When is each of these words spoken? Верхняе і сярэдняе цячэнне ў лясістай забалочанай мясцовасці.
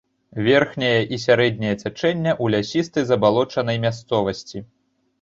Верхняе 0.45 0.93
і 1.17 1.19
сярэдняе 1.25 1.75
цячэнне 1.83 2.31
ў 2.43 2.45
лясістай 2.57 3.09
забалочанай 3.13 3.77
мясцовасці. 3.89 4.69